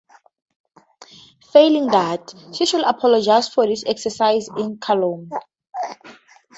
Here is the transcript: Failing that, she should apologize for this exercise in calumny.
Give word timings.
Failing 1.53 1.85
that, 1.91 2.33
she 2.55 2.65
should 2.65 2.83
apologize 2.83 3.47
for 3.49 3.67
this 3.67 3.83
exercise 3.85 4.49
in 4.57 4.79
calumny. 4.79 5.29